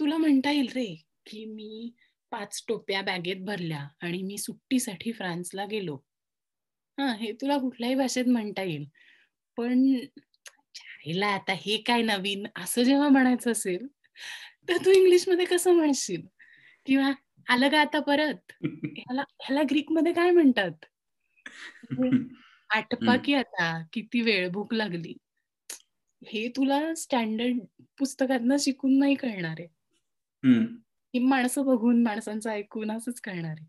[0.00, 0.94] तुला म्हणता येईल रे
[1.26, 1.90] की मी
[2.32, 5.96] पाच टोप्या बॅगेत भरल्या आणि मी सुट्टीसाठी फ्रान्सला गेलो.
[6.98, 8.84] हा हे तुला कुठल्याही भाषेत म्हणता येईल.
[9.56, 9.84] पण
[10.74, 12.46] चायला आता हे काय नवीन?
[12.56, 13.86] असं जेव्हा म्हणायचं असेल
[14.68, 16.22] तर तू इंग्लिशमध्ये कसं म्हणशील?
[16.86, 17.10] किंवा
[17.48, 18.52] आलं का आता परत?
[18.64, 20.84] ह्याला ह्याला ग्रीकमध्ये काय म्हणतात?
[22.70, 25.14] आटपा की आता किती वेळ भूक लागली.
[26.22, 27.58] हे तुला स्टँडर्ड
[27.98, 29.68] पुस्तकातनं शिकून नाही कळणार आहे.
[31.14, 33.66] ही माणसं बघून माणसांचं ऐकून असंच कळणार आहे.